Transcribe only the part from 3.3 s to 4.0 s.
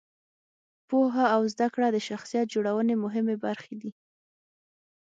برخې دي.